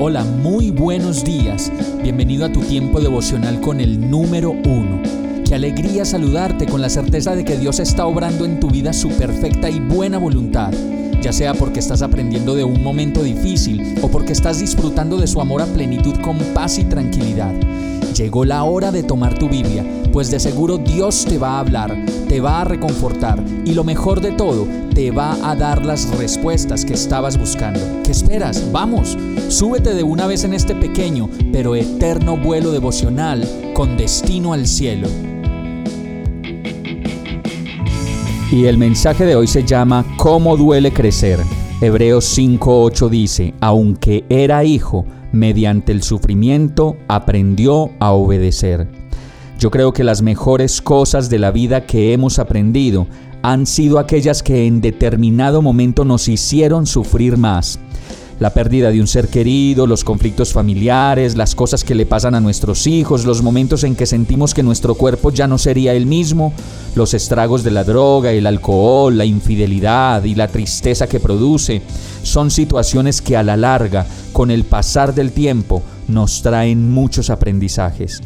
[0.00, 1.72] Hola, muy buenos días.
[2.00, 5.02] Bienvenido a tu tiempo devocional con el número uno.
[5.44, 9.08] Qué alegría saludarte con la certeza de que Dios está obrando en tu vida su
[9.08, 10.72] perfecta y buena voluntad,
[11.20, 15.40] ya sea porque estás aprendiendo de un momento difícil o porque estás disfrutando de su
[15.40, 17.52] amor a plenitud con paz y tranquilidad.
[18.14, 21.96] Llegó la hora de tomar tu Biblia, pues de seguro Dios te va a hablar,
[22.28, 26.84] te va a reconfortar y lo mejor de todo, te va a dar las respuestas
[26.84, 27.80] que estabas buscando.
[28.04, 28.64] ¿Qué esperas?
[28.70, 29.16] Vamos,
[29.48, 35.08] súbete de una vez en este pequeño pero eterno vuelo devocional con destino al cielo.
[38.50, 41.38] Y el mensaje de hoy se llama ¿Cómo duele crecer?
[41.80, 48.88] Hebreos 5.8 dice, aunque era hijo, mediante el sufrimiento aprendió a obedecer.
[49.58, 53.06] Yo creo que las mejores cosas de la vida que hemos aprendido
[53.42, 57.78] han sido aquellas que en determinado momento nos hicieron sufrir más
[58.40, 62.40] la pérdida de un ser querido, los conflictos familiares, las cosas que le pasan a
[62.40, 66.52] nuestros hijos, los momentos en que sentimos que nuestro cuerpo ya no sería el mismo,
[66.94, 71.82] los estragos de la droga, el alcohol, la infidelidad y la tristeza que produce,
[72.22, 78.22] son situaciones que a la larga, con el pasar del tiempo, nos traen muchos aprendizajes.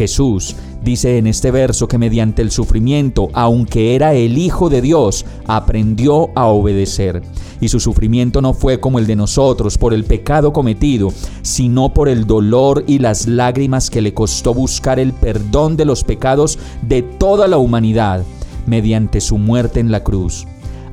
[0.00, 5.26] Jesús dice en este verso que mediante el sufrimiento, aunque era el Hijo de Dios,
[5.46, 7.20] aprendió a obedecer.
[7.60, 11.12] Y su sufrimiento no fue como el de nosotros por el pecado cometido,
[11.42, 16.02] sino por el dolor y las lágrimas que le costó buscar el perdón de los
[16.02, 18.24] pecados de toda la humanidad
[18.64, 20.46] mediante su muerte en la cruz.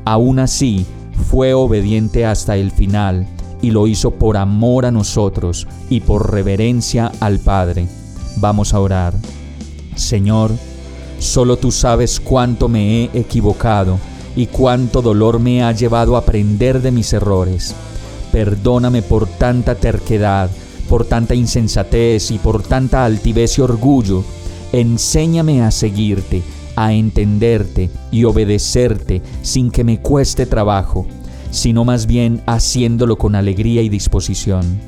[0.03, 0.85] Aún así,
[1.31, 3.25] fue obediente hasta el final
[3.61, 7.87] y lo hizo por amor a nosotros y por reverencia al Padre.
[8.39, 9.13] Vamos a orar.
[9.95, 10.51] Señor,
[11.19, 13.97] solo tú sabes cuánto me he equivocado
[14.35, 17.73] y cuánto dolor me ha llevado a aprender de mis errores.
[18.31, 20.51] Perdóname por tanta terquedad,
[20.87, 24.23] por tanta insensatez y por tanta altivez y orgullo.
[24.71, 26.43] Enséñame a seguirte,
[26.75, 31.07] a entenderte y obedecerte sin que me cueste trabajo,
[31.49, 34.79] sino más bien haciéndolo con alegría y disposición.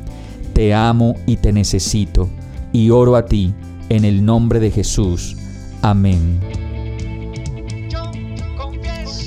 [0.54, 2.30] Te amo y te necesito
[2.72, 3.54] y oro a ti
[3.90, 5.36] en el nombre de Jesús.
[5.82, 6.40] Amén.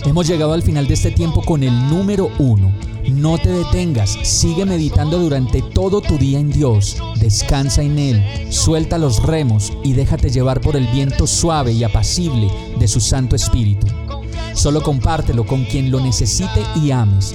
[0.04, 2.72] Hemos llegado al final de este tiempo con el número uno.
[3.08, 8.96] No te detengas, sigue meditando durante todo tu día en Dios, descansa en Él, suelta
[8.96, 12.48] los remos y déjate llevar por el viento suave y apacible
[12.78, 13.86] de su Santo Espíritu.
[14.54, 17.34] Solo compártelo con quien lo necesite y ames.